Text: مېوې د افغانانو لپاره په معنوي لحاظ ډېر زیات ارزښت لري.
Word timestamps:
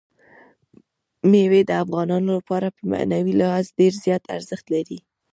مېوې 1.29 1.61
د 1.67 1.71
افغانانو 1.83 2.29
لپاره 2.37 2.67
په 2.75 2.81
معنوي 2.91 3.33
لحاظ 3.41 3.65
ډېر 3.79 3.93
زیات 4.03 4.23
ارزښت 4.35 4.65
لري. 4.73 4.99